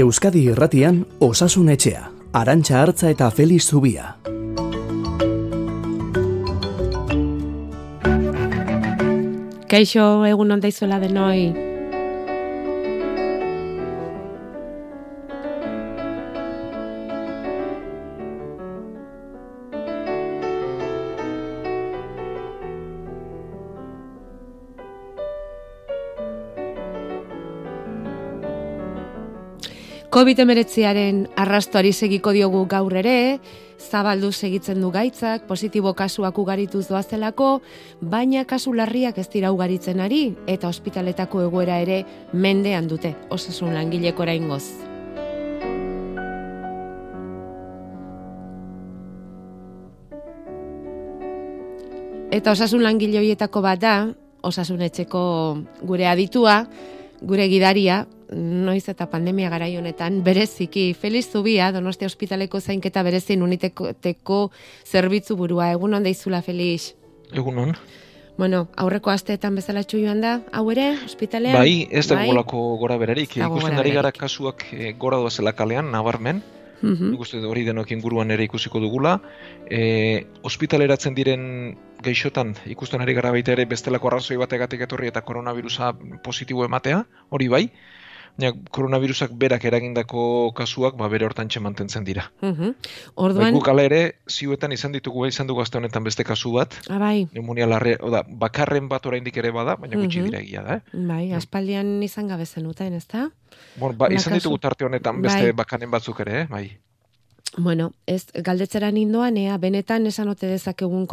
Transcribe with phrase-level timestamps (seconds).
[0.00, 4.14] Euskadi Irratian Osasun Etxea, Arantxa Artza eta Feliz Zubia.
[9.70, 11.69] Kaixo egun on daizuela denoi.
[30.20, 33.38] COVID-19aren arrastoari segiko diogu gaur ere,
[33.80, 37.62] zabaldu segitzen du gaitzak, positibo kasuak ugarituz doazelako,
[38.04, 42.02] baina kasu larriak ez dira ugaritzen ari, eta ospitaletako egoera ere
[42.34, 44.66] mendean dute, osasun langileko ingoz.
[52.30, 53.98] Eta osasun langile horietako bat da,
[54.42, 55.24] osasun etxeko
[55.80, 56.66] gure aditua,
[57.20, 64.50] gure gidaria, noiz eta pandemia garai honetan bereziki Feliz Zubia Donostia Ospitaleko zainketa berezin uniteko
[64.86, 66.94] zerbitzu burua egun on daizula Feliz
[67.32, 67.74] Egun on
[68.40, 71.58] Bueno, aurreko asteetan bezala joan da, hau ere, ospitalean?
[71.58, 72.30] Bai, ez da bai?
[72.48, 73.36] gora berarik.
[73.36, 76.42] Ikusten ari gara kasuak e, gora doazela kalean, nabarmen.
[76.80, 77.44] Mm -hmm.
[77.44, 79.20] hori denok inguruan ere ikusiko dugula.
[79.68, 85.94] E, ospitaleratzen diren geixotan ikusten ari gara baita ere bestelako arrazoi bategatik etorri eta koronavirusa
[86.24, 87.64] positibo ematea, hori bai.
[88.40, 92.30] Ja, koronavirusak berak eragindako kasuak ba bere hortantxe mantentzen dira.
[92.40, 92.74] Mhm.
[93.20, 96.74] Orduan guk ere ziuetan izan ditugu izan dugu aste honetan beste kasu bat.
[96.88, 97.26] Ah, bai.
[97.26, 100.80] Pneumonia larre, oda, bakarren bat oraindik ere bada, baina gutxi dira egia da, eh.
[100.92, 103.30] Bai, aspaldian izan gabe zenuten, ezta?
[103.76, 105.52] Bueno, ba, izan ditugu tarte honetan beste bai.
[105.52, 106.78] bakaren batzuk ere, eh, bai.
[107.56, 110.56] Bueno, ez galdetzeran indoan, ea, benetan esan ote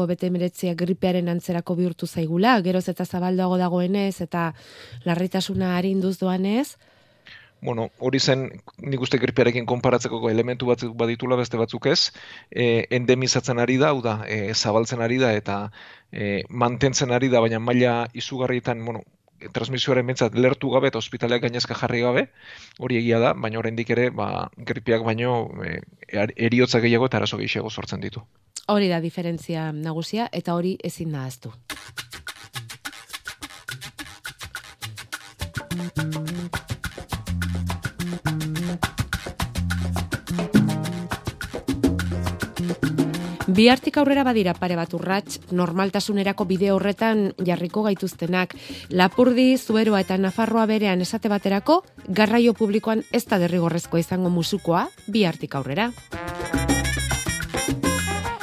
[0.08, 4.54] bete meretzia gripearen antzerako bihurtu zaigula, geroz eta zabaldoago dagoenez, eta
[5.04, 6.78] larritasuna harinduz doanez,
[7.62, 8.48] bueno, hori zen
[8.86, 12.12] nik uste gripearekin konparatzeko elementu batzuk baditula beste batzuk ez,
[12.52, 15.58] e, endemizatzen ari da, da, e, zabaltzen ari da eta
[16.12, 19.02] e, mantentzen ari da, baina maila izugarrietan, bueno,
[19.54, 22.28] transmisioaren mentzat lertu gabe eta ospitaleak gainezka jarri gabe,
[22.80, 25.80] hori egia da, baina oraindik ere, ba, gripeak baino e,
[26.36, 28.24] eriotza gehiago eta arazo gehiago sortzen ditu.
[28.68, 31.54] Hori da diferentzia nagusia eta hori ezin nahaztu.
[43.48, 48.56] Bihartik aurrera badira pare bat urrats, normaltasunerako bide horretan jarriko gaituztenak.
[48.92, 55.56] Lapurdi, Zueroa eta Nafarroa berean esate baterako, garraio publikoan ez da derrigorrezko izango musukoa, bihartik
[55.56, 55.94] aurrera.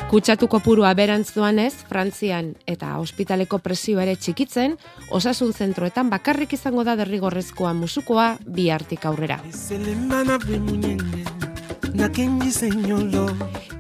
[0.09, 4.79] Kutsatuko purua berantz ez, Frantzian eta ospitaleko presio ere txikitzen,
[5.11, 9.43] osasun zentroetan bakarrik izango da derrigorrezkoa musukoa bihartik aurrera.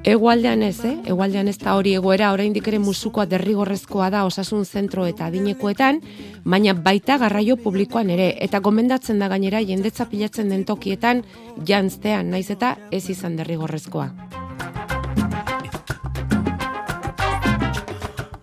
[0.04, 0.92] Egualdean ez, eh?
[1.10, 5.98] Egualdean ez da hori egoera, oraindik ere musukoa derrigorrezkoa da osasun zentro eta adinekoetan,
[6.44, 11.24] baina baita garraio publikoan ere, eta gomendatzen da gainera jendetza pilatzen den tokietan
[11.66, 14.43] jantztean, naiz eta ez izan derrigorrezkoa.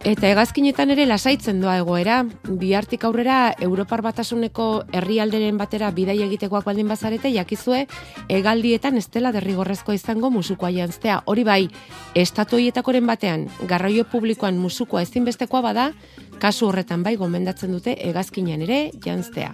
[0.01, 2.23] Eta hegazkinetan ere lasaitzen doa egoera,
[2.57, 4.65] bihartik aurrera Europar batasuneko
[4.97, 7.83] herrialderen batera bidai egitekoak baldin bazarete, jakizue,
[8.27, 11.19] egaldietan estela derrigorrezko izango musukoa jantztea.
[11.29, 11.69] Hori bai,
[12.17, 15.91] estatuietakoren batean, garraio publikoan musukoa ezinbestekoa bada,
[16.41, 19.53] kasu horretan bai gomendatzen dute hegazkinean ere jantztea.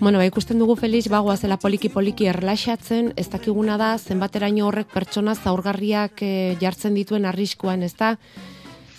[0.00, 4.92] Bueno, ba, ikusten dugu Felix bagoa zela poliki poliki erlaxatzen, ez dakiguna da zenbateraino horrek
[4.92, 8.14] pertsona zaurgarriak e, jartzen dituen arriskuan, ez da?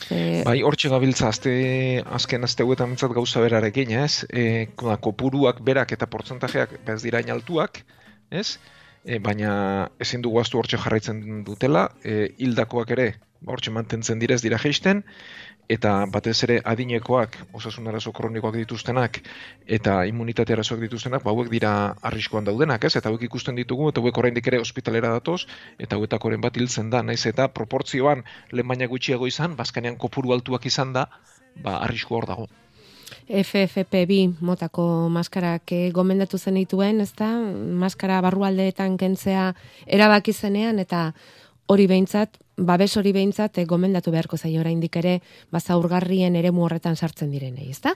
[0.09, 0.41] E...
[0.45, 1.53] Bai, hortxe gabiltza azte,
[2.19, 4.25] azken azte huetan gauza berarekin, ez?
[4.29, 7.83] E, kopuruak berak eta portzentajeak bez dira altuak,
[8.31, 8.59] ez?
[9.05, 13.13] E, baina ezin dugu aztu hortxe jarraitzen dutela, e, hildakoak ere
[13.47, 15.03] hortxe mantentzen direz dira geisten,
[15.69, 19.19] eta batez ere adinekoak, osasun arazo kronikoak dituztenak,
[19.77, 21.73] eta immunitate arazoak dituztenak, ba, hauek dira
[22.09, 22.95] arriskoan daudenak, ez?
[22.97, 25.43] Eta hauek ikusten ditugu, eta hauek oraindik ere ospitalera datoz,
[25.77, 30.65] eta hauetakoren bat hiltzen da, naiz eta proportzioan lehen baina gutxiago izan, bazkanean kopuru altuak
[30.65, 31.05] izan da,
[31.61, 32.49] ba, arrisko hor dago.
[33.29, 34.83] FFP2 motako
[35.13, 37.29] maskarak eh, gomendatu zen dituen, ezta?
[37.83, 39.51] Maskara barrualdeetan kentzea
[39.85, 41.11] erabaki zenean eta
[41.69, 45.19] hori behintzat babes hori behintzat e, gomendatu beharko zaio oraindik ere
[45.53, 47.93] bazaurgarrien eremu horretan sartzen direnei, ezta?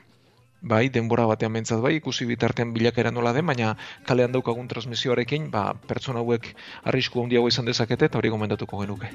[0.64, 3.74] Bai, denbora batean mentzat bai, ikusi bitartean bilakera nola den, baina
[4.08, 6.48] kalean daukagun transmisioarekin, ba, pertsona hauek
[6.88, 9.12] arrisku handiago izan dezakete eta hori gomendatuko genuke.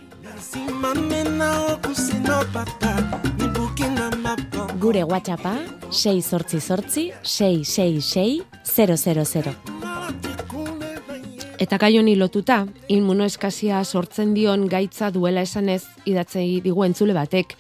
[4.79, 5.57] Gure WhatsAppa
[5.89, 10.38] 6 sortzi sortzi 666 000.
[11.59, 17.57] Eta gai honi lotuta, inmunoeskazia sortzen dion gaitza duela esanez idatzei digu entzule batek.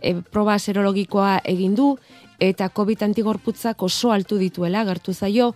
[0.00, 1.90] E, proba serologikoa egin du
[2.40, 5.50] eta COVID antigorputzak oso altu dituela gertu zaio,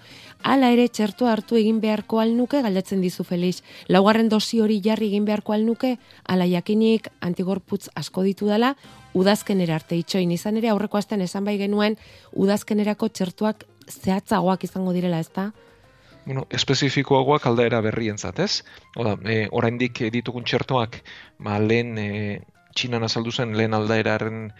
[0.44, 3.62] hala ere txertu hartu egin beharko alnuke galdetzen dizu Felix.
[3.88, 5.94] Laugarren dosi hori jarri egin beharko alnuke,
[6.29, 8.75] hala jakinik antigorputz asko ditu dela,
[9.14, 11.96] udazkenera arte itxoin izan ere aurreko astean esan bai genuen
[12.37, 15.52] udazkenerako txertuak zehatzagoak izango direla, ezta?
[16.28, 18.62] Bueno, espezifikoagoak aldaera berrientzat, ez?
[19.00, 20.98] Oda, e, oraindik ditugun txertoak,
[21.46, 22.08] ma lehen e,
[22.74, 24.50] txinan azaldu zen lehen aldaeraren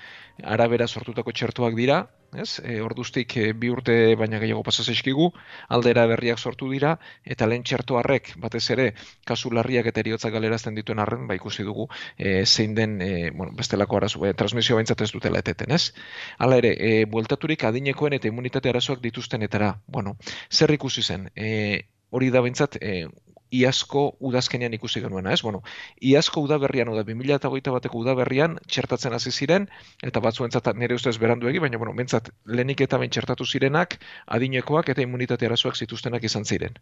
[0.45, 1.99] arabera sortutako txertuak dira,
[2.37, 2.61] ez?
[2.65, 5.31] E, orduztik e, bi urte baina gehiago pasa zaizkigu,
[5.75, 6.95] aldera berriak sortu dira
[7.25, 8.89] eta lehen txertuarrek batez ere
[9.27, 13.53] kasu larriak eta eriotzak galerazten dituen arren, ba ikusi dugu e, zein den, e, bueno,
[13.57, 15.93] bestelako arazo, e, transmisio baintzat ez dutela eteten, ez?
[16.39, 20.17] Hala ere, e, bueltaturik adinekoen eta immunitate arazoak dituztenetara, bueno,
[20.53, 21.31] zer ikusi zen?
[21.35, 23.09] E, hori da baintzat, e,
[23.51, 25.43] iazko udazkenean ikusi genuena, ez?
[25.43, 25.63] Bueno,
[26.01, 29.69] iazko udaberrian, oda 2008 bateko udaberrian, txertatzen hasi ziren,
[30.03, 34.91] eta batzuentzat nire ustez berandu egi, baina, bueno, mentzat, lehenik eta ben txertatu zirenak, adinekoak
[34.95, 36.77] eta immunitate arazoak zituztenak izan ziren.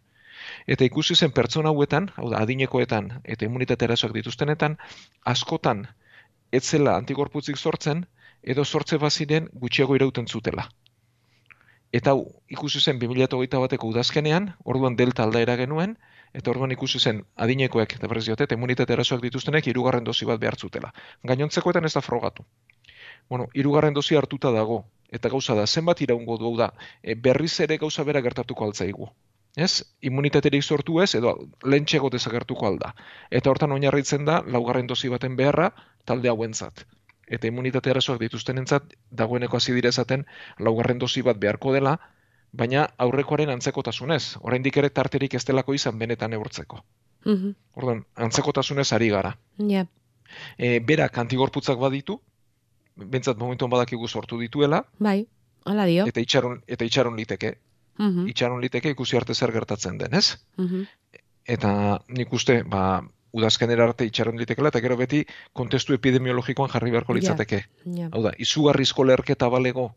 [0.67, 4.77] Eta ikusi zen pertsona hauetan, hau da, adinekoetan eta immunitate arazoak dituztenetan,
[5.25, 5.87] askotan,
[6.51, 8.05] etzela antigorputzik sortzen,
[8.43, 10.69] edo sortze baziren gutxiago irauten zutela.
[11.97, 15.95] Eta hau, ikusi zen 2008 bateko udazkenean, orduan delta aldaera genuen,
[16.37, 20.57] eta orduan ikusi zen adinekoek eta berriz diote imunitate erasoak dituztenek hirugarren dosi bat behar
[20.57, 20.91] zutela.
[21.31, 22.45] Gainontzekoetan ez da frogatu.
[23.29, 26.69] Bueno, hirugarren dosi hartuta dago eta gauza da zenbat iraungo du da
[27.01, 29.09] e, berriz ere gauza bera gertatuko altzaigu.
[29.57, 29.83] Ez?
[30.05, 31.33] Immunitaterik sortu ez edo
[31.65, 32.93] lentxego desagertuko alda.
[33.31, 35.71] Eta hortan oinarritzen da laugarren dosi baten beharra
[36.05, 36.85] talde hauentzat.
[37.27, 40.27] Eta immunitate erasoak dituztenentzat dagoeneko hasi dire esaten
[40.59, 41.97] laugarren dosi bat beharko dela,
[42.51, 46.83] baina aurrekoaren antzekotasunez, oraindik ere tarterik ez delako izan benetan eurtzeko.
[47.25, 47.55] Mm -hmm.
[47.75, 49.37] Orduan, antzekotasunez ari gara.
[49.57, 49.87] Yeah.
[50.57, 52.21] E, berak antigorputzak baditu,
[52.95, 54.85] bentsat momentuan badakigu sortu dituela.
[54.99, 55.27] Bai,
[55.65, 56.05] hala dio.
[56.05, 57.57] Eta itxaron, eta itxaron liteke.
[57.97, 60.37] Mm Itxaron liteke ikusi arte zer gertatzen den, ez?
[60.57, 60.85] Mm
[61.45, 63.01] Eta nik uste, ba,
[63.31, 67.65] udazkenera arte itxaron litekela, eta gero beti kontestu epidemiologikoan jarri beharko litzateke.
[67.85, 68.09] Yeah.
[68.11, 69.93] Hau da, izugarrizko lerketa balego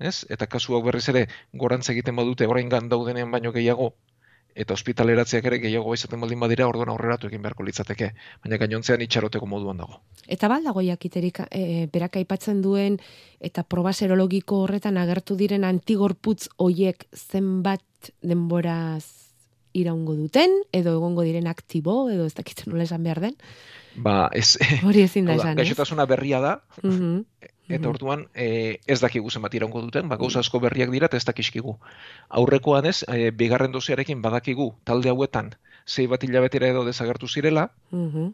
[0.00, 0.24] ez?
[0.28, 3.92] Eta kasu hau berriz ere gorantz egiten badute oraingan daudenean baino gehiago
[4.54, 8.10] eta ospitaleratzeak ere gehiago izaten baldin badira orduan aurreratu egin beharko litzateke,
[8.42, 10.00] baina gainontzean itxaroteko moduan dago.
[10.26, 12.98] Eta bal dago jakiterik e, berak aipatzen duen
[13.40, 19.06] eta proba serologiko horretan agertu diren antigorputz hoiek zenbat denboraz
[19.72, 20.62] iraungo duten?
[20.74, 22.08] Edo egongo diren aktibo?
[22.10, 23.38] Edo ez dakiten nola esan behar den?
[23.94, 24.56] Ba, ez...
[24.86, 29.82] Hori ezin da esan, Gaixotasuna berria da, mm Eta orduan e, ez dakigu zenbat iraungo
[29.86, 31.76] duten, ba gauza asko berriak dira eta ez dakiskigu.
[32.28, 35.54] Aurrekoan ez, e, bigarren dosiarekin badakigu talde hauetan
[35.86, 37.70] sei bat hilabetera edo desagertu zirela.
[37.90, 38.30] Mm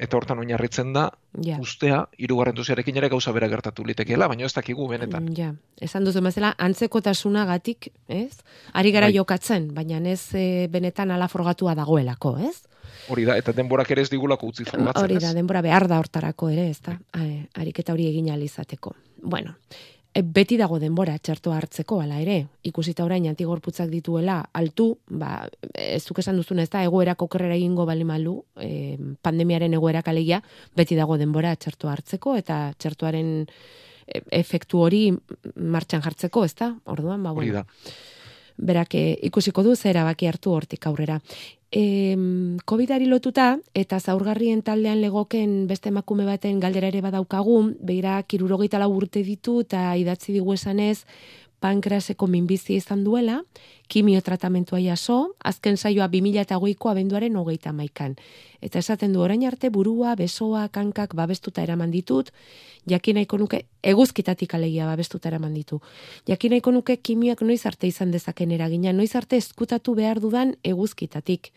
[0.00, 1.10] Eta hortan oinarritzen da
[1.44, 1.58] ja.
[1.60, 5.28] ustea hirugarren dosiarekin ere gauza bera gertatu litekeela, baina ez dakigu benetan.
[5.36, 8.40] Ja, esan duzu bezala antzekotasunagatik, ez?
[8.72, 9.18] Ari gara bai.
[9.18, 12.56] jokatzen, baina ez e, benetan ala forgatua dagoelako, ez?
[13.12, 16.48] Hori da, eta denborak ere ez digulako utzi formatzen, Hori da, denbora behar da hortarako
[16.48, 16.96] ere, ez da,
[17.60, 18.94] ariketa hori egin alizateko.
[19.20, 19.56] Bueno,
[20.14, 26.02] e, beti dago denbora txertoa hartzeko, ala ere, ikusita orain antigorputzak dituela, altu, ba, ez
[26.06, 30.42] duk esan duzun ez da, egoerak okerrera egingo bali malu, e, pandemiaren egoerak alegia,
[30.76, 35.06] beti dago denbora txertoa hartzeko, eta txertoaren e, efektu hori
[35.56, 37.64] martxan jartzeko, ez da, orduan, ba, bueno.
[38.60, 41.20] Berak e, ikusiko du zera baki hartu hortik aurrera
[41.72, 42.16] e,
[42.66, 48.90] COVID-ari lotuta eta zaurgarrien taldean legoken beste emakume baten galdera ere badaukagu, beira kirurogeita lau
[48.94, 51.04] urte ditu eta idatzi digu esanez
[51.60, 53.42] pankraseko minbizi izan duela,
[53.88, 58.16] kimio tratamentua jaso, azken saioa 2008ko abenduaren hogeita maikan.
[58.60, 62.30] Eta esaten du orain arte burua, besoa, kankak babestuta eraman ditut,
[62.88, 65.80] jakin nahiko nuke, eguzkitatik alegia babestuta eraman ditu.
[66.28, 71.52] Jakin nahiko nuke kimioak noiz arte izan dezaken eragina, noiz arte eskutatu behar dudan eguzkitatik.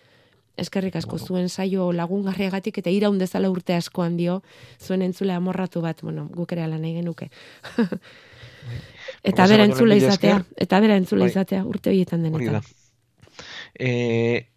[0.57, 4.43] Eskerrik asko zuen saio lagungarriagatik eta iraun dezala urte askoan dio,
[4.79, 7.31] zuen entzule amorratu bat, bueno, guk ere ala nahi genuke.
[9.23, 12.63] eta bera entzule izatea, eta bera entzule izatea urte horietan denetan.
[13.73, 14.49] E,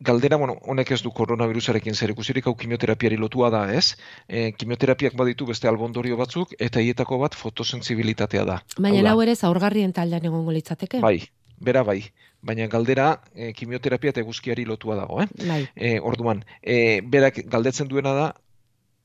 [0.00, 3.96] galdera, bueno, honek ez du koronavirusarekin zer ikusirik, hau kimioterapiari lotua da, ez?
[4.28, 8.60] E, kimioterapiak baditu beste albondorio batzuk, eta hietako bat fotosensibilitatea da.
[8.78, 11.00] Baina hau ere zaurgarrien taldean egongo litzateke?
[11.04, 11.20] Bai,
[11.60, 12.02] bera bai.
[12.46, 15.28] Baina galdera e, kimioterapia eta eguzkiari lotua dago, eh?
[15.46, 15.62] Bai.
[15.74, 18.26] E, orduan, e, berak galdetzen duena da,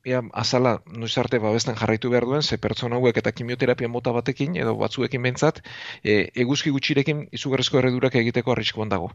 [0.05, 4.55] ea, azala, noiz arte babesten jarraitu behar duen, ze pertsona hauek eta kimioterapia mota batekin,
[4.58, 5.62] edo batzuekin behintzat,
[6.03, 9.12] e, eguzki gutxirekin izugarrizko erredurak egiteko arriskoan dago.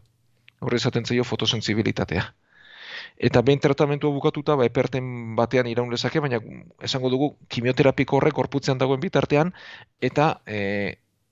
[0.59, 2.27] Horre izaten zaio fotosensibilitatea.
[3.29, 6.39] Eta behin tratamentua bukatuta, ba, eperten batean iraun lezake, baina
[6.83, 9.53] esango dugu kimioterapiko horrek gorputzean dagoen bitartean,
[10.01, 10.59] eta e,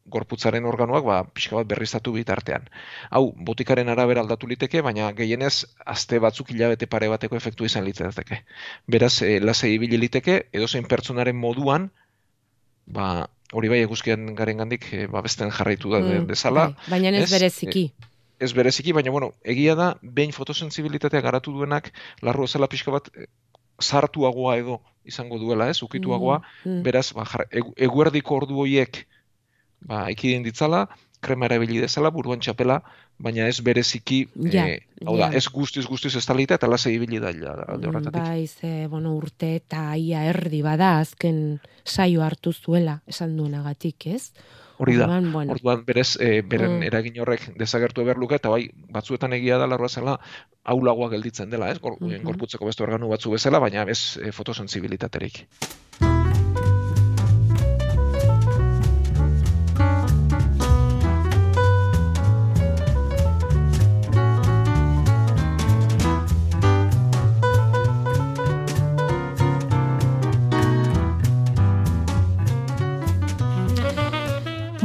[0.05, 2.67] gorputzaren organoak ba, pixka bat berriztatu bitartean.
[3.09, 8.43] Hau, botikaren arabera aldatu liteke, baina gehienez azte batzuk hilabete pare bateko efektu izan litzateke.
[8.91, 11.89] Beraz, e, lasei ibili liteke, edo zein pertsonaren moduan,
[12.85, 16.67] ba, hori bai eguzkian garen gandik, e, ba, besten jarraitu da mm, bezala.
[16.85, 17.87] Bai, baina ez, bereziki.
[17.89, 18.11] E,
[18.45, 21.89] ez bereziki, baina bueno, egia da, behin fotosensibilitatea garatu duenak,
[22.21, 23.09] larru ezala pixka bat,
[23.81, 26.85] sartuagoa edo izango duela, ez, ukituagoa, mm, mm.
[26.85, 27.25] beraz, ba,
[27.89, 29.05] eguerdiko ordu hoiek,
[29.85, 30.85] ba, ekidin ditzala,
[31.25, 32.79] krema erabili dezala, buruan txapela,
[33.21, 37.21] baina ez bereziki, ja, e, hau da, ez guztiz guztiz ez talita, eta lasei ibili
[37.23, 38.19] da, alde horretatik.
[38.19, 41.41] Bai, ze, bueno, urte eta ia erdi bada, azken
[41.85, 44.29] saio hartu zuela, esan duenagatik, ez?
[44.77, 45.53] Hori da, bueno.
[45.55, 46.89] orduan berez, e, beren mm.
[46.89, 50.17] eragin horrek dezagertu eber luke, eta bai, batzuetan egia da, larroa zela,
[50.75, 51.79] aulagoa gelditzen dela, ez?
[51.79, 55.45] Gor, mm Gorputzeko beste organu batzu bezala, baina ez e, fotosensibilitaterik.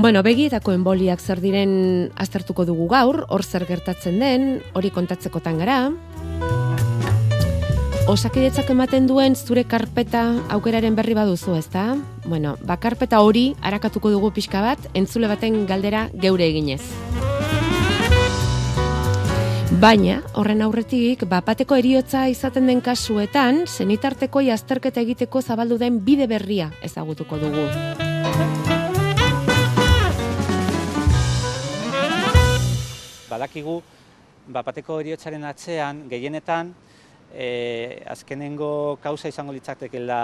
[0.01, 1.73] Bueno, begietako enboliak zer diren
[2.17, 5.91] aztertuko dugu gaur, hor zer gertatzen den, hori kontatzekotan gara.
[8.09, 10.23] Osakidetzak ematen duen zure karpeta
[10.57, 11.99] aukeraren berri baduzu, ezta?
[12.25, 16.81] Bueno, ba karpeta hori arakatuko dugu pixka bat, entzule baten galdera geure eginez.
[19.85, 26.73] Baina, horren aurretik, bapateko eriotza izaten den kasuetan, zenitarteko azterketa egiteko zabaldu den bide berria
[26.81, 28.10] ezagutuko dugu.
[33.31, 33.81] Badakigu
[34.51, 36.75] bapateko eriotzaren atzean gehienetan
[37.33, 40.21] e, azkenengo kauza izango litzatekeela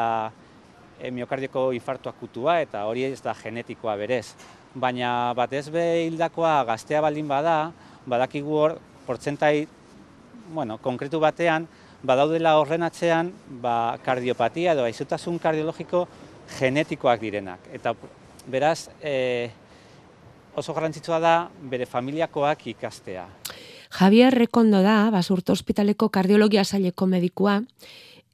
[1.01, 4.35] e, miokardioko infartu akutua eta hori ez da genetikoa berez.
[4.75, 7.73] Baina batez be hildakoa gaztea baldin bada,
[8.07, 9.67] badakigu hor portzentai
[10.53, 11.67] bueno, konkretu batean
[12.07, 13.33] badaudela horren atzean
[13.63, 16.07] ba, kardiopatia edo aizutasun kardiologiko
[16.59, 17.71] genetikoak direnak.
[17.75, 17.95] Eta
[18.47, 19.51] beraz, e,
[20.57, 21.37] oso garrantzitsua da
[21.71, 23.27] bere familiakoak ikastea.
[23.97, 27.61] Javier Rekondo da, basurto ospitaleko kardiologia saileko medikua,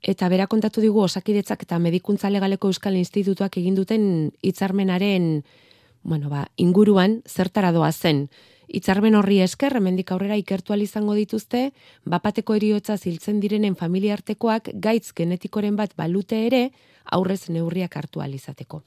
[0.02, 5.44] eta bera kontatu digu osakidetzak eta medikuntza legaleko euskal institutuak eginduten hitzarmenaren
[6.02, 8.28] bueno, ba, inguruan zertara doa zen.
[8.72, 11.72] Itzarmen horri esker, hemendik aurrera ikertu izango dituzte,
[12.04, 16.70] bapateko eriotza ziltzen direnen familiartekoak gaitz genetikoren bat balute ere,
[17.04, 18.82] aurrez neurriak hartu alizateko.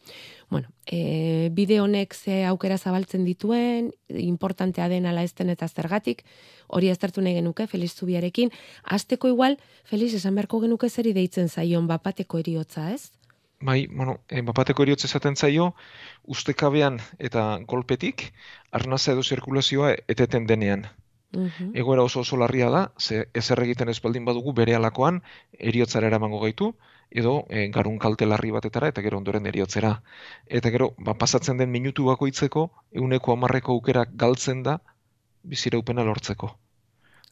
[0.49, 6.23] Bueno, e, bide honek ze aukera zabaltzen dituen, importantea den ala ezten eta zergatik,
[6.67, 8.51] hori aztertu nahi genuke, Feliz Zubiarekin.
[8.83, 13.11] Azteko igual, Feliz, esan beharko genuke zeri deitzen zaion bapateko eriotza, ez?
[13.61, 15.73] Bai, bueno, e, bapateko eriotza esaten zaio,
[16.23, 18.33] ustekabean eta golpetik,
[18.71, 20.87] arnaza edo zirkulazioa eteten denean.
[21.35, 21.71] -hmm.
[21.73, 25.21] Egoera oso oso larria da, ze ezer egiten ez baldin badugu bere alakoan
[25.71, 26.73] eriotzara eramango gaitu,
[27.11, 30.01] edo e, garun kalte larri batetara eta gero ondoren eriotzera.
[30.47, 32.69] Eta gero, ba, pasatzen den minutu bakoitzeko,
[33.03, 34.79] euneko amarreko aukerak galtzen da,
[35.43, 36.55] biziraupena lortzeko.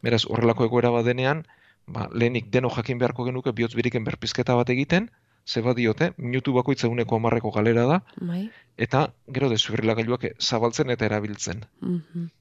[0.04, 1.46] Beraz, horrelako egoera badenean,
[1.88, 5.10] ba, lehenik deno jakin beharko genuke bihotz biriken berpizketa bat egiten,
[5.48, 8.50] zeba diote, minutu bakoitza uneko amarreko galera da, bai.
[8.78, 11.66] eta gero dezubrila gailuak zabaltzen eta erabiltzen.
[11.82, 12.32] Mm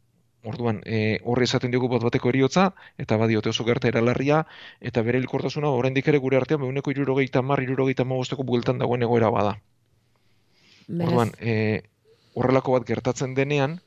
[0.43, 2.65] Orduan, e, horri esaten diogu bat bateko eriotza,
[2.99, 4.41] eta badiote oso gerta eralarria,
[4.81, 9.31] eta bere hilkortasuna oraindik ere gure artean, behuneko irurogeita mar, irurogeita magosteko bueltan dagoen egoera
[9.31, 9.53] bada.
[10.91, 11.55] Orduan, e,
[12.35, 13.79] horrelako bat gertatzen denean,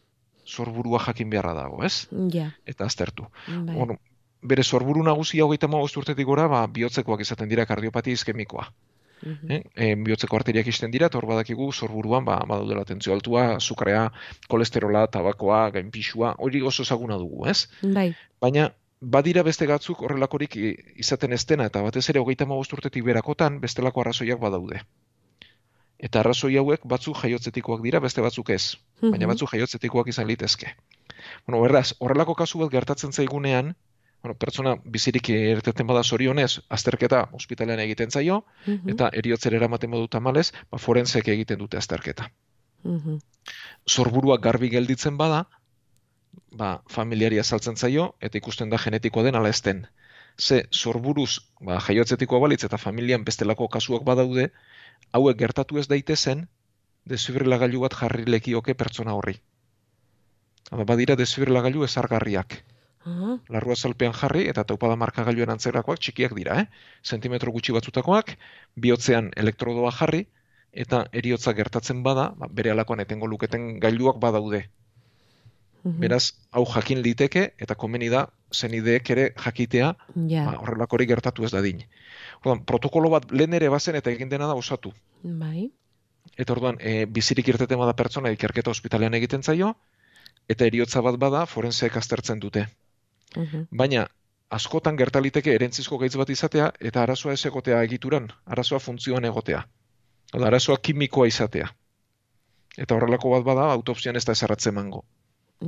[0.45, 2.07] sorburua jakin beharra dago, ez?
[2.31, 2.48] Ja.
[2.63, 3.27] Eta aztertu.
[3.50, 3.75] Bai.
[3.75, 4.00] Orduan,
[4.41, 8.69] bere sorburu nagusia hogeita magost urtetik gora, ba, bihotzekoak izaten dira kardiopatia iskemikoa.
[9.22, 9.51] -hmm.
[9.51, 9.62] eh?
[9.75, 14.12] e, bihotzeko arteriak izten dira, eta hor badakigu zorburuan ba, badaudela tentzio altua, azukarea,
[14.48, 17.67] kolesterola, tabakoa, gainpixua, hori oso ezaguna dugu, ez?
[17.81, 18.13] Bai.
[18.41, 18.69] Baina,
[19.01, 20.55] badira beste gatzuk horrelakorik
[20.95, 24.81] izaten ez dena, eta batez ere hogeita urtetik berakotan, bestelako arrazoiak badaude.
[26.00, 28.75] Eta arrazoi hauek batzuk jaiotzetikoak dira, beste batzuk ez.
[29.01, 29.31] Baina mhm.
[29.34, 30.75] batzuk jaiotzetikoak izan litezke.
[31.48, 33.75] Bueno, beraz, horrelako kasu bat gertatzen zaigunean,
[34.25, 38.89] bueno, pertsona bizirik erteten bada zorionez, azterketa ospitalean egiten zaio, mhm.
[38.96, 42.32] eta eriotzer eramaten modu tamalez, ba, forensek egiten dute azterketa.
[42.84, 43.22] Mm
[43.86, 45.44] Zorburua garbi gelditzen bada,
[46.58, 49.86] ba, familiaria saltzen zaio, eta ikusten da genetikoa den ala esten.
[50.38, 54.50] ze sorburuz ba, jaiotzetikoa balitz eta familian bestelako kasuak badaude,
[55.12, 56.48] hauek gertatu ez daitezen,
[57.05, 59.38] desfibrilagailu bat jarri lekioke pertsona horri.
[60.72, 62.63] Hada, badira desfibrilagailu ezargarriak.
[63.06, 66.66] Ah, Larrua zalpean jarri eta taupada markagailuen antzerakoak txikiak dira, eh?
[67.06, 68.32] Zentimetro gutxi batzutakoak,
[68.82, 70.24] bihotzean elektrodoa jarri,
[70.74, 74.66] eta eriotza gertatzen bada, ba, bere alakoan etengo luketen gailuak badaude.
[75.84, 76.00] mhm.
[76.02, 79.96] Beraz, hau jakin liteke, eta komeni da, zenideek ere jakitea,
[80.32, 81.84] Ja, ba, horrelakori gertatu ez dadin.
[82.42, 84.94] Orduan, protokolo bat lehen ere bazen eta egin dena da osatu.
[85.24, 85.70] bai.
[86.38, 89.76] Eta orduan, e, bizirik irteten bada pertsona ikerketa ospitalean egiten zaio,
[90.50, 92.66] eta eriotza bat bada forenseek aztertzen dute.
[93.36, 93.67] Mhm.
[93.72, 94.08] Baina,
[94.50, 99.65] askotan gertaliteke erentzizko gaitz bat izatea, eta arazoa ez egotea egituran, arazoa funtzioan egotea.
[100.34, 101.70] Oda, arazoa kimikoa izatea.
[102.77, 105.05] Eta horrelako bat bada, autopsian ez da ezarratzen emango.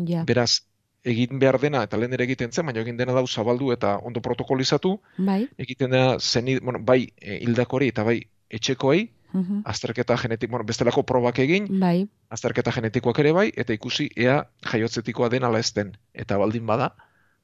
[0.07, 0.61] Ja, Beraz,
[1.07, 4.21] egin behar dena, eta lehen ere egiten zen, baina egin dena dau zabaldu eta ondo
[4.21, 5.45] protokolizatu, bai.
[5.57, 9.61] egiten dena zeni, bueno, bai e, hildakori eta bai etxekoei, mhm.
[9.65, 15.29] azterketa genetik, bueno, bestelako probak egin, Bai, azterketa genetikoak ere bai, eta ikusi ea jaiotzetikoa
[15.29, 15.95] den ala ez den.
[16.13, 16.91] Eta baldin bada,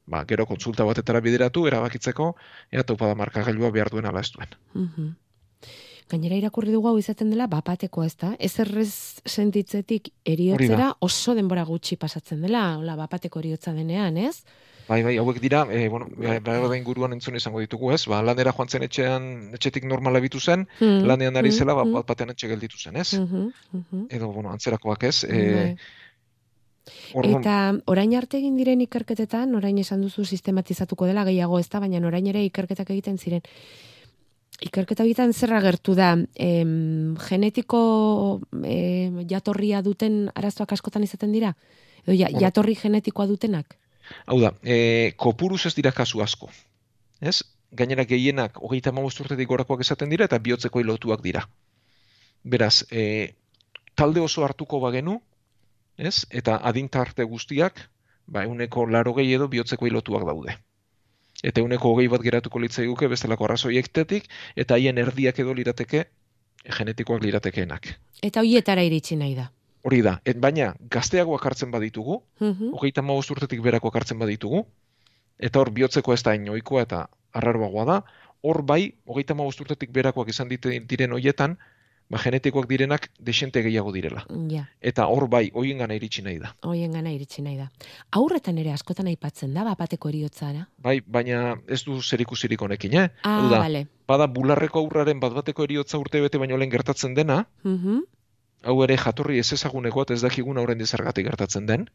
[0.05, 2.33] ba, gero kontsulta batetara bideratu, erabakitzeko,
[2.71, 4.57] ea taupada markagailua behar duen ala ez duen.
[4.73, 5.11] Mhm.
[6.11, 8.33] Gainera irakurri dugu hau izaten dela bapatekoa, ez da?
[8.37, 14.43] Ez errez sentitzetik eriotzera oso denbora gutxi pasatzen dela, hola, bapateko eriotza denean, ez?
[14.83, 18.01] Bai, bai, hauek dira, e, bueno, da inguruan entzun izango ditugu, ez?
[18.11, 21.93] Ba, lanera joan zen etxean, etxetik normala bitu zen, Hmm, lanean ari hmm, zela, hmm,
[21.95, 23.13] bat batean etxe gelditu zen, ez?
[23.13, 24.07] mhm, mhm.
[24.09, 25.23] Edo, bueno, antzerakoak ez.
[25.29, 25.39] Bai.
[25.39, 25.77] E,
[27.13, 27.55] orduan, Eta
[27.91, 32.27] orain arte egin diren ikerketetan, orain esan duzu sistematizatuko dela gehiago ez da, baina orain
[32.27, 33.43] ere ikerketak egiten ziren.
[34.63, 41.55] Ikerketa horietan zer agertu da, em, genetiko em, jatorria duten arazoak askotan izaten dira?
[42.03, 43.77] Edo ja, jatorri genetikoa dutenak?
[44.27, 46.49] Hau da, e, kopuruz ez dira kasu asko.
[47.21, 47.41] Ez?
[47.73, 51.47] Gainera gehienak hogeita hamabost urtetik gorakoak esaten dira eta bihotzeko lotuak dira.
[52.43, 53.33] Beraz, e,
[53.95, 55.21] talde oso hartuko bagenu,
[55.97, 56.25] ez?
[56.29, 57.89] Eta adintarte guztiak,
[58.27, 60.57] ba, euneko laro gehi edo bihotzeko lotuak daude.
[61.43, 66.05] Eta euneko hogei bat geratuko litzaiguke bestelako arrazoiektetik, eta haien erdiak edo lirateke
[66.77, 67.89] genetikoak liratekeenak.
[68.23, 69.49] Eta hoietara iritsi nahi da.
[69.83, 72.71] Hori da, et, baina gazteagoak hartzen baditugu, Mhm.
[72.73, 74.65] hogeita hamabost urtetik berakoak hartzen baditugu,
[75.37, 78.03] eta hor bihotzeko ez da inoikoa eta arraroagoa da,
[78.41, 81.57] hor bai, hogeita hamabost urtetik berakoak izan diren hoietan,
[82.09, 84.25] ba, genetikoak direnak desente gehiago direla.
[84.51, 86.53] Ja, Eta hor bai, hoien gana iritsi nahi da.
[86.63, 87.69] hoien gana iritsi nahi da.
[88.11, 90.67] Aurretan ere askotan aipatzen da, bapateko eriotzara.
[90.77, 93.09] Bai, baina ez du zerikusirik honekin, eh?
[93.23, 93.87] Ah, da, bale.
[94.07, 98.01] bada bularreko aurraren bat bateko eriotza urte bete baino lehen gertatzen dena, Mhm.
[98.63, 101.89] hau ere jatorri ez ezagunekoa eta ez dakigun horren dizergatik gertatzen den,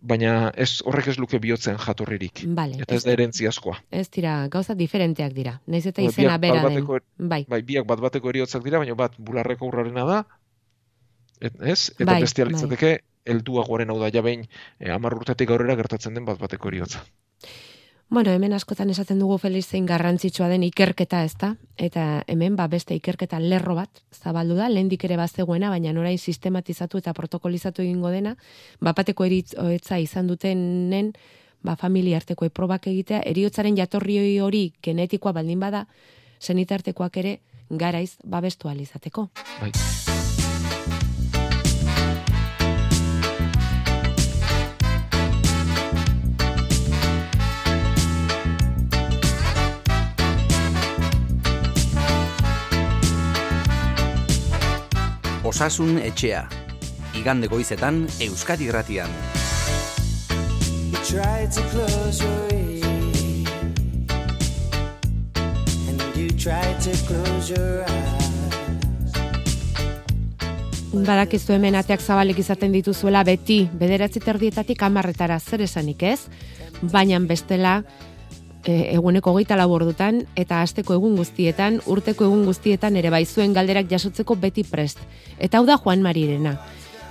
[0.00, 2.44] baina ez horrek ez luke bihotzen jatorririk.
[2.56, 2.78] Bale.
[2.80, 3.76] Eta ez da erentziazkoa.
[3.90, 5.60] Ez dira, gauza diferenteak dira.
[5.66, 6.84] Naiz eta Bai, izena biak bera den.
[6.84, 10.24] bat-bateko- Bai, Bai, biak bat bateko eriotzak dira, baina bat bularreko urrarena da,
[11.40, 11.90] et, ez?
[11.98, 12.54] Eta Bai, bestia bai.
[12.54, 14.46] litzateke, helduagoaren hau da ja behin
[14.80, 17.04] eh, urtetik aurrera gertatzen den bat bateko eriotza.
[18.10, 21.52] Bueno, hemen askotan esaten dugu Felix zein garrantzitsua den ikerketa, ezta?
[21.78, 26.98] Eta hemen ba beste ikerketa lerro bat zabaldu da, lehendik ere bazegoena, baina orain sistematizatu
[26.98, 28.34] eta protokolizatu egingo dena,
[28.80, 31.12] bapateko eritza izan dutenen
[31.62, 35.86] ba familia arteko probak egitea, eriotzaren jatorri hori genetikoa baldin bada,
[36.40, 39.30] senitartekoak ere garaiz babestu ahal izateko.
[39.60, 39.70] Bai.
[55.50, 56.44] Osasun etxea.
[57.18, 59.10] Igande goizetan Euskadi Gratian.
[60.92, 63.48] You tried to close your ears,
[65.88, 68.30] and you tried to close your eyes.
[70.94, 76.20] Badakizu hemen ateak zabalik izaten dituzuela beti, bederatzi terdietatik amarretara zer esanik ez,
[76.80, 77.80] baina bestela
[78.64, 83.90] e, eguneko geita labordutan eta asteko egun guztietan, urteko egun guztietan ere bai zuen galderak
[83.90, 85.00] jasotzeko beti prest.
[85.38, 86.58] Eta hau da Juan Marirena.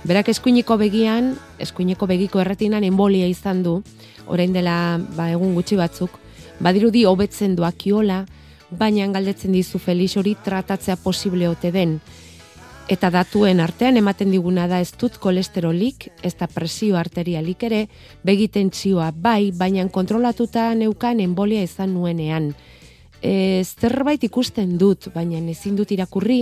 [0.04, 3.82] Berak eskuiniko begian, eskuineko begiko erretinan embolia izan du,
[4.26, 6.14] orain dela ba, egun gutxi batzuk,
[6.60, 8.24] badirudi hobetzen doakiola,
[8.70, 11.98] baina galdetzen dizu Felix hori tratatzea posible ote den.
[12.90, 17.84] Eta datuen artean ematen diguna da ez dut kolesterolik, ez da presio arterialik ere,
[18.26, 22.50] begiten txioa bai, baina kontrolatuta neukan embolia izan nuenean.
[23.22, 26.40] E, zerbait ikusten dut, baina ezin dut irakurri,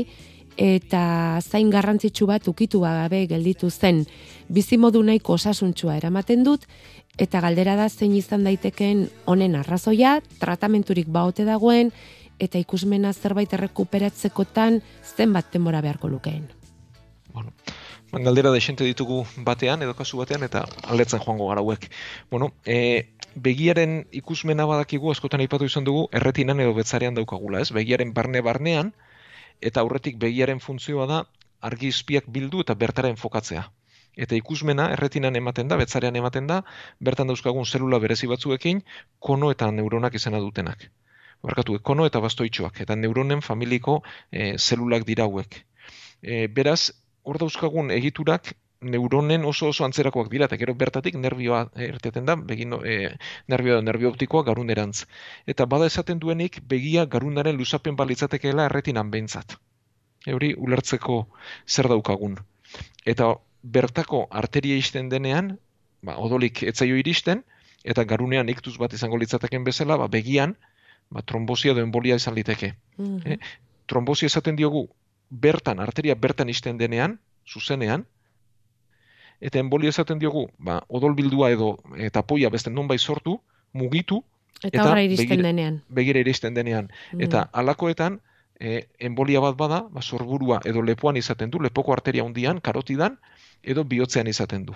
[0.56, 4.06] eta zain garrantzitsu bat ukitu gabe gelditu zen.
[4.48, 6.64] Bizimodu nahiko osasuntsua eramaten dut,
[7.18, 11.92] eta galdera da zein izan daitekeen honen arrazoia, tratamenturik baote dagoen,
[12.38, 14.80] eta ikusmena zerbait errekuperatzekotan
[15.16, 16.48] zenbat denbora beharko lukeen.
[17.32, 17.52] Bueno,
[18.12, 21.88] ban, galdera desente ditugu batean, edo kasu batean, eta aldetzen joango gara hauek.
[22.30, 27.70] Bueno, e, begiaren ikusmena badakigu, askotan aipatu izan dugu, erretinan edo betzarean daukagula, ez?
[27.74, 28.94] Begiaren barne-barnean,
[29.60, 31.24] eta aurretik begiaren funtzioa da,
[31.60, 33.66] argi izpiak bildu eta bertara enfokatzea.
[34.18, 36.62] Eta ikusmena erretinan ematen da, betzarean ematen da,
[36.98, 38.82] bertan dauzkagun zelula berezi batzuekin,
[39.22, 40.88] kono eta neuronak izena dutenak.
[41.42, 45.60] Barkatu, kono eta bastoitxoak, eta neuronen familiko e, zelulak dira hauek.
[46.22, 46.90] E, beraz,
[47.22, 52.36] hor dauzkagun egiturak neuronen oso oso antzerakoak dira, eta gero bertatik nerbioa eh, irteten da,
[52.36, 53.14] begin, e,
[53.50, 55.04] nerbioa da, nerbio optikoa garunerantz.
[55.46, 59.58] Eta bada esaten duenik, begia garunaren luzapen balitzatekeela erretinan behintzat.
[60.26, 61.20] E, hori ulertzeko
[61.66, 62.38] zer daukagun.
[63.06, 65.56] Eta bertako arteria isten denean,
[66.02, 67.42] ba, odolik etzaio iristen,
[67.84, 70.54] eta garunean iktuz bat izango litzateken bezala, ba, begian,
[71.10, 72.74] ba, trombosia edo embolia izan liteke.
[72.96, 73.20] Mhm.
[73.24, 73.38] Eh,
[73.86, 74.88] trombosia esaten diogu
[75.30, 78.06] bertan, arteria bertan isten denean, zuzenean,
[79.40, 83.40] eta embolia esaten diogu, ba, odolbildua edo eta poia beste nonbait sortu,
[83.72, 84.24] mugitu,
[84.60, 85.82] Eta, Eta iristen begira- denean.
[85.88, 86.88] begira iristen denean.
[87.12, 87.20] Mm.
[87.22, 88.20] Eta alakoetan,
[88.58, 93.20] e, embolia bat bada, ba, sorburua edo lepoan izaten du, lepoko arteria hundian, karotidan,
[93.62, 94.74] edo bihotzean izaten du.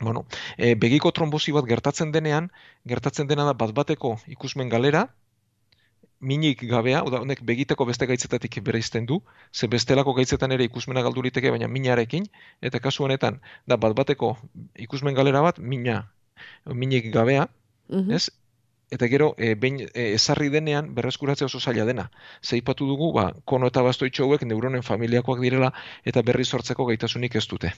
[0.00, 0.24] Bueno,
[0.56, 2.50] e, begiko trombosi bat gertatzen denean,
[2.88, 5.08] gertatzen dena da bat bateko ikusmen galera,
[6.20, 11.22] minik gabea, oda honek begiteko beste gaitzetatik bereizten du, ze bestelako gaitzetan ere ikusmena galdu
[11.24, 12.26] liteke, baina minarekin,
[12.60, 14.34] eta kasu honetan, da bat bateko
[14.76, 16.10] ikusmen galera bat, mina,
[16.66, 17.48] minik gabea,
[17.88, 18.12] Mhm.
[18.12, 18.30] ez?
[18.90, 22.10] Eta gero, e, behin e, ezarri denean, berreskuratzea oso zaila dena.
[22.42, 25.72] Zeipatu dugu, ba, kono eta bastoitxo hauek neuronen familiakoak direla
[26.04, 27.72] eta berri sortzeko gaitasunik ez dute.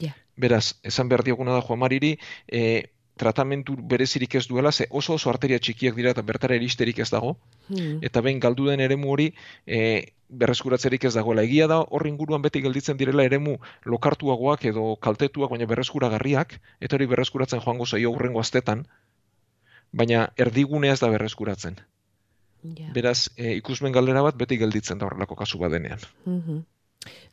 [0.00, 0.14] Ja.
[0.36, 2.18] Beraz, esan behar dioguna da Juan Mariri,
[2.48, 7.10] e, tratamentu berezirik ez duela, ze oso oso arteria txikiak dira eta bertara iristerik ez
[7.10, 8.02] dago, Mhm.
[8.02, 9.34] eta behin galdu den eremu hori
[9.66, 11.42] e, berreskuratzerik ez dagoela.
[11.42, 17.06] Egia da hor inguruan beti gelditzen direla eremu lokartuagoak edo kaltetuak, baina berreskuragarriak, eta hori
[17.06, 18.86] berreskuratzen joango zaio hurrengo astetan,
[19.92, 21.76] baina erdigunea ez da berreskuratzen.
[22.76, 22.90] Ja.
[22.92, 26.00] Beraz, e, ikusmen galdera bat beti gelditzen da horrelako kasu badenean.
[26.26, 26.64] Mhm.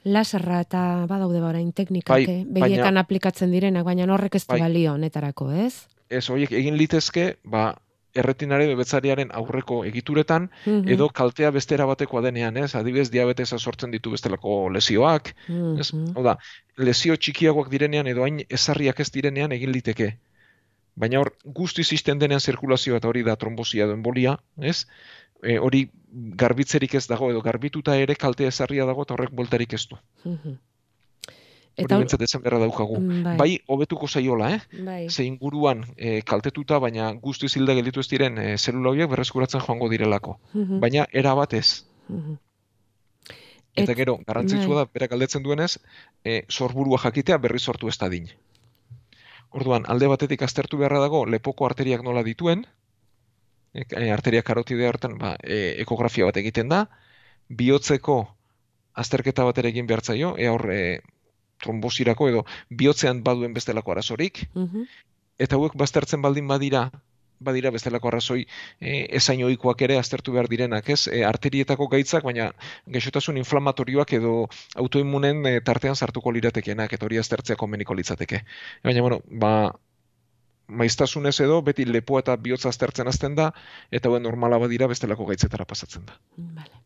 [0.04, 2.44] Laserra eta badaude ba orain teknikak, Bai, eh?
[2.46, 4.62] begietan aplikatzen direnak, baina horrek ez du Bai.
[4.62, 5.88] balio honetarako, ez?
[6.10, 7.76] Ez, horiek egin litezke, ba,
[8.14, 10.88] erretinare bebetzariaren aurreko egituretan, Mhm.
[10.88, 12.76] edo kaltea bestera batekoa denean, ez?
[12.76, 15.34] Adibidez, diabetesa sortzen ditu bestelako lesioak,
[15.80, 15.94] ez?
[15.94, 16.12] Mhm.
[16.16, 16.38] Hau da,
[16.78, 20.18] lesio txikiagoak direnean edo hain ezarriak ez direnean egin liteke.
[20.96, 24.86] Baina hor, guztiz izten denean zirkulazioa eta hori da trombosia edo embolia, ez?
[25.44, 25.88] E, hori
[26.40, 29.98] garbitzerik ez dago edo garbituta ere kalte ezarria dago eta horrek boltarik ez du.
[30.26, 30.54] Mhm.
[31.74, 33.00] Hori Eta hor- bentsat beharra daukagu.
[33.00, 33.38] Mm, bai.
[33.38, 34.60] Bai, hobetuko zaiola, eh?
[34.86, 35.10] bai.
[35.10, 39.90] Ze inguruan e, kaltetuta, baina guztiz hilda gelditu ez diren e, zelula horiek berreskuratzen joango
[39.90, 40.38] direlako.
[40.54, 40.80] Mhm.
[40.80, 41.86] Baina era batez.
[42.10, 42.38] Mhm.
[43.76, 44.84] Eta Et- gero, garrantzitsua bai.
[44.86, 45.80] da, berak galdetzen duenez,
[46.24, 48.30] e, sorburua jakitea berri sortu ez dadin.
[49.54, 52.66] Orduan, alde batetik aztertu beharra dago, lepoko arteriak nola dituen,
[53.74, 56.88] e, e, arteria karotidea hartan, ba, e, ekografia bat egiten da,
[57.50, 58.18] bihotzeko
[59.04, 60.82] azterketa bat ere egin behar zaio, ea hor e,
[61.64, 64.88] trombosirako edo bihotzean baduen bestelako arazorik, Mhm.
[65.40, 66.90] eta hauek baztertzen baldin badira,
[67.44, 68.42] badira bestelako arrazoi
[68.80, 71.08] e, ezain ohikoak ere aztertu behar direnak, ez?
[71.08, 72.52] E, arterietako gaitzak, baina
[72.98, 74.36] gaixotasun inflamatorioak edo
[74.86, 78.44] autoimmunen e, tartean sartuko liratekenak, eta hori aztertzea komeniko litzateke.
[78.84, 79.54] Baina, bueno, ba,
[80.68, 83.52] maiztasunez edo, beti lepoa eta bihotza aztertzen azten da,
[83.92, 86.20] eta hauen normala badira bestelako gaitzetara pasatzen da.
[86.38, 86.84] Vale.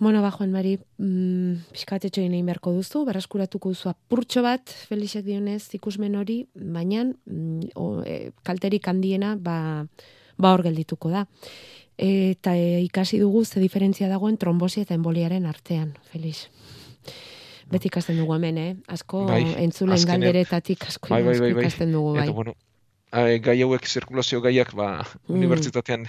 [0.00, 5.74] Bueno, ba, Juan Mari, mm, pixkatetxo egin beharko duzu, berreskuratuko duzu apurtxo bat, Felixek dionez
[5.76, 9.84] ikusmen hori, baina mm, o, e, kalterik handiena ba,
[10.40, 11.26] ba hor geldituko da.
[12.00, 16.46] Eta e, ikasi dugu ze diferentzia dagoen trombosia eta emboliaren artean, Felix.
[17.68, 18.72] Beti ikasten dugu hemen, eh?
[18.88, 21.66] Asko Bai, entzulen galderetatik asko, Bai, bai, bai, bai.
[21.66, 22.24] ikasten dugu, bai.
[22.24, 22.69] Eta, bueno, e,
[23.12, 25.34] gai hauek zirkulazio gaiak, ba, Mm.
[25.34, 26.06] unibertsitatean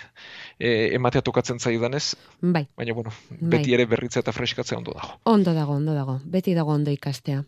[0.60, 2.68] e, ematea tokatzen zaidanez, bai.
[2.78, 3.50] baina, bueno, Bai.
[3.58, 5.20] beti ere berritzea eta freskatzea ondo dago.
[5.24, 6.20] Ondo dago, ondo dago.
[6.26, 7.44] Beti dago ondo ikastea.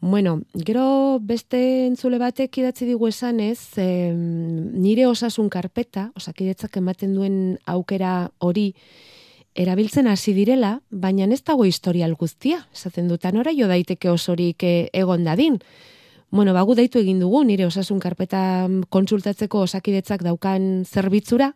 [0.00, 7.58] Bueno, gero beste entzule batek idatzi digu esanez, em, nire osasun karpeta, osakidetzak ematen duen
[7.66, 8.74] aukera hori
[9.54, 14.88] erabiltzen hasi direla, baina ez dago historial guztia, esaten dutan ora jo daiteke osorik eh,
[14.92, 15.60] egon dadin.
[16.32, 21.50] Bueno, bagu deitu egin dugu nire osasun karpeta kontsultatzeko osakidetzak daukan zerbitzura,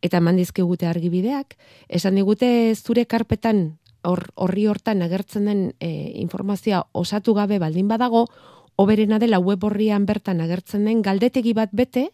[0.00, 1.52] eta eman dizkigute argibideak,
[1.92, 2.48] esan digute
[2.80, 3.76] zure karpetan
[4.08, 5.90] hor horri hortan agertzen den e,
[6.22, 8.22] informazioa osatu gabe baldin badago,
[8.80, 12.06] oberena dela web horrian bertan agertzen den galdetegi bat bete,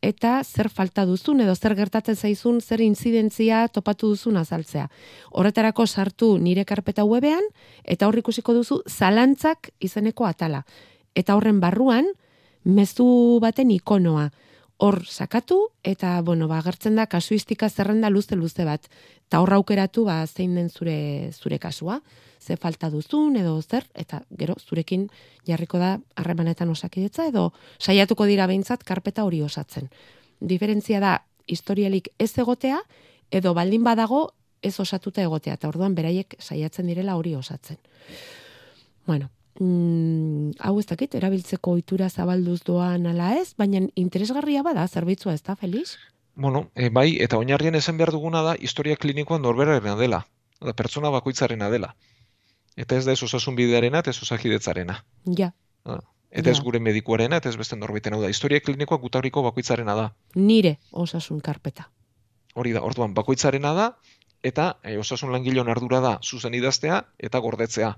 [0.00, 4.86] eta zer falta duzun edo zer gertatzen zaizun zer inzidentzia topatu duzun azaltzea.
[5.32, 7.50] Horretarako sartu nire karpeta webean
[7.82, 10.62] eta hor ikusiko duzu zalantzak izeneko atala.
[11.18, 12.06] Eta horren barruan
[12.64, 14.28] mezu baten ikonoa.
[14.78, 18.86] Hor sakatu eta bueno, ba agertzen da kasuistika zerrenda luze luze bat.
[19.26, 22.00] Eta hor aukeratu ba zein den zure zure kasua,
[22.38, 25.08] ze falta duzun edo zer eta gero zurekin
[25.46, 29.90] jarriko da harremanetan osakidetza edo saiatuko dira behintzat karpeta hori osatzen.
[30.40, 32.78] Diferentzia da historialik ez egotea
[33.30, 34.28] edo baldin badago
[34.62, 37.78] ez osatuta egotea eta orduan beraiek saiatzen direla hori osatzen.
[39.06, 45.34] Bueno, mm, hau ez dakit, erabiltzeko ohitura zabalduz doan ala ez, baina interesgarria bada zerbitzua
[45.34, 45.96] ez da, Felix?
[46.34, 50.22] Bueno, e, bai, eta oinarrien esan behar duguna da, historia klinikoan norberarena dela.
[50.60, 51.94] Da, pertsona bakoitzarena dela.
[52.78, 55.04] Eta ez da ez osasun bidearena, ez osakidetzarena.
[55.36, 55.52] Ja,
[55.84, 56.62] Ah, Eta ez Ja.
[56.64, 58.28] gure medikuarena, eta ez beste norbiten hau da.
[58.28, 60.12] Historia klinikoa gutauriko bakoitzarena da.
[60.34, 61.88] nire osasun karpeta.
[62.54, 63.86] Hori da, orduan bakoitzarena da,
[64.42, 67.96] eta e, osasun langileon ardura da zuzen idaztea eta gordetzea.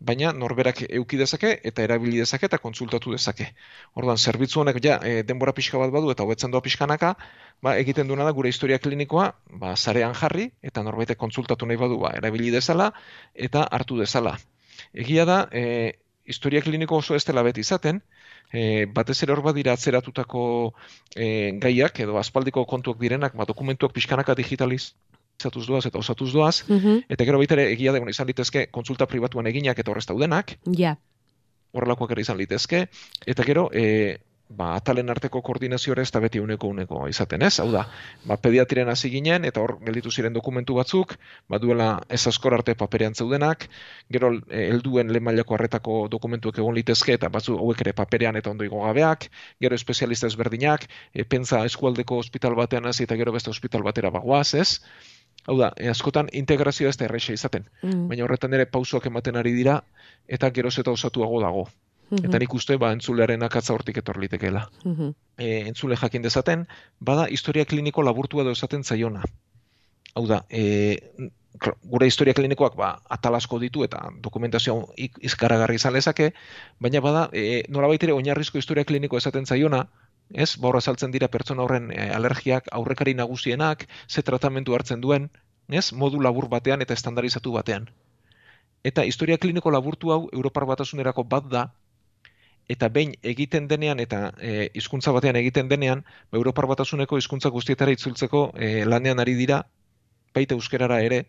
[0.00, 3.46] Baina norberak euki dezake eta erabili dezake eta kontsultatu dezake.
[3.94, 7.14] Orduan, zerbitzu honek ja, e, denbora pixka bat badu eta hobetzen doa pixkanaka,
[7.62, 9.30] ba, egiten duena da gure historia klinikoa
[9.62, 12.90] ba, zarean jarri eta norbaitek kontsultatu nahi badu ba, erabili dezala
[13.34, 14.36] eta hartu dezala.
[14.92, 18.02] Egia da, e, historia kliniko oso ez dela beti izaten,
[18.52, 20.44] e, batez ere hor badira atzeratutako
[21.16, 21.26] e,
[21.64, 24.34] gaiak edo aspaldiko kontuak direnak, ba, dokumentuak pixkanaka
[25.44, 27.04] digitalizatuz doaz eta osatuz doaz, Mhm.
[27.08, 30.58] eta gero baita ere egia da, bueno, izan litezke kontsulta pribatuan eginak eta horrez daudenak,
[30.76, 30.96] Ja,
[31.72, 32.88] horrelakoak ere izan litezke,
[33.26, 37.58] eta gero, e, ba, atalen arteko koordinazio ere ez da beti uneko uneko izaten, ez?
[37.58, 37.88] Hau da,
[38.24, 41.16] ba, pediatriren hasi ginen, eta hor gelditu ziren dokumentu batzuk,
[41.48, 43.68] ba, duela ez askor arte paperean zeudenak,
[44.10, 48.50] gero e, helduen lehen mailako harretako dokumentuak egon litezke, eta batzu hauek ere paperean eta
[48.50, 49.30] ondo gabeak,
[49.60, 54.54] gero espezialista ezberdinak, e, pentsa eskualdeko ospital batean hasi eta gero beste ospital batera bagoaz,
[54.54, 54.80] ez?
[55.46, 59.36] Hau da, e, askotan integrazioa ez da erresa izaten, mm, baina horretan ere pausoak ematen
[59.36, 59.82] ari dira,
[60.28, 61.68] eta geroz eta osatuago dago.
[62.10, 64.68] mhm, Eta nik uste, ba, entzulearen akatza hortik etor litekeela.
[64.84, 65.14] mhm.
[65.38, 66.66] E, entzule jakin dezaten,
[67.00, 69.22] bada historia kliniko laburtua edo esaten zaiona.
[70.14, 70.98] Hau da, e,
[71.82, 76.32] gure historia klinikoak ba, atal asko ditu eta dokumentazio izkaragarri izan lezake,
[76.80, 79.84] baina bada, e, nolabait ere oinarrizko historia kliniko esaten zaiona,
[80.32, 85.30] ez, hor azaltzen dira pertsona horren e, alergiak, aurrekari nagusienak, ze tratamendu hartzen duen,
[85.68, 87.88] ez, modu labur batean eta estandarizatu batean.
[88.84, 91.68] Eta historia kliniko laburtu hau Europar batasunerako bat da,
[92.68, 97.92] eta behin egiten denean eta e, hizkuntza batean egiten denean, ba, Europar batasuneko hizkuntza guztietara
[97.92, 99.64] itzultzeko e, lanean ari dira,
[100.34, 101.24] baita euskerara ere,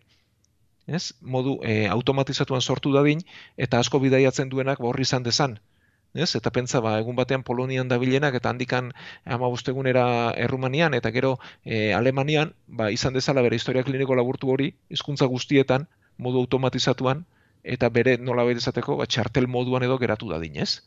[0.86, 1.12] ez?
[1.20, 3.22] Modu e, automatizatuan sortu dadin,
[3.56, 5.58] eta asko bidaiatzen duenak ba, horri izan dezan.
[6.16, 6.34] Ez?
[6.38, 8.92] Eta pentsa, ba, egun batean Polonian dabilenak, eta handikan
[9.24, 14.72] ama egunera Errumanian, eta gero e, Alemanian, ba, izan dezala bere historia kliniko laburtu hori,
[14.90, 17.24] hizkuntza guztietan, modu automatizatuan,
[17.62, 20.82] eta bere nola esateko, ba, txartel moduan edo geratu dadin, ez?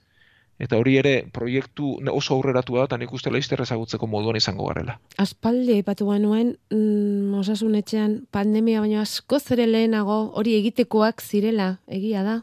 [0.60, 4.98] Eta hori ere proiektu oso aurreratua da, eta nik uste laizter ezagutzeko moduan izango garela.
[5.18, 12.26] Aspaldi aipatu genuen mm, osasun etxean pandemia baino askoz ere lehenago hori egitekoak zirela, egia
[12.28, 12.42] da.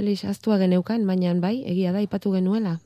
[0.00, 2.78] Felix aztua geneukan, baina bai, egia da, aipatu genuela.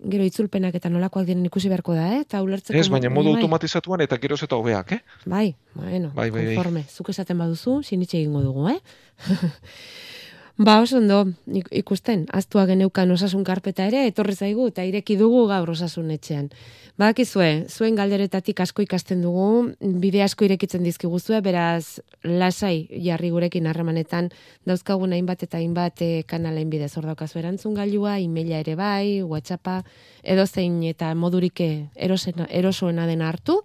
[0.00, 2.20] Gero itzulpenak eta nolakoak diren ikusi beharko da, eh?
[2.22, 2.78] Eta ulertzeko...
[2.78, 5.00] Ez, baina modu bai, automatizatuan eta geroz eta hobeak, eh?
[5.26, 6.54] Bai, bueno, Bai, bai, bai.
[6.54, 6.84] konforme.
[6.88, 8.78] Zuk esaten baduzu, sinitxe egingo dugu, eh?
[10.56, 15.46] Ba, oso ondo, ik- ikusten, aztua geneukan osasun karpeta ere, etorri zaigu eta ireki dugu
[15.48, 16.50] gaur osasun etxean.
[16.98, 24.28] Badakizue, zuen galderetatik asko ikasten dugu, bide asko irekitzen dizkiguzue, beraz, lasai jarri gurekin harremanetan,
[24.66, 29.82] dauzkagun hainbat eta hainbat eh, kanalen bidez hor daukazu erantzun gailua, emaila ere bai, whatsappa,
[30.22, 33.62] edo zein eta modurik eh, erosena, erosoena dena hartu,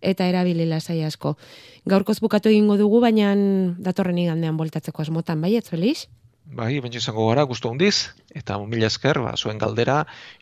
[0.00, 1.36] eta erabili lasai asko.
[1.84, 3.34] Gaurkoz bukatu egingo dugu, baina
[3.78, 6.06] datorren igandean voltatzeko asmotan, bai, ez Felix?
[6.48, 8.08] Bai, baina izango gara, guztu handiz,
[8.40, 9.98] eta mila esker, ba, zuen galdera,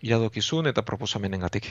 [0.07, 1.67] iradokizun eta proposamenengatik.